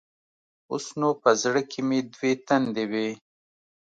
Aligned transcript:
اوس 0.71 0.85
نو 0.99 1.09
په 1.21 1.29
زړه 1.41 1.61
کښې 1.71 1.81
مې 1.87 1.99
دوې 2.13 2.31
تندې 2.47 2.85
وې. 2.91 3.09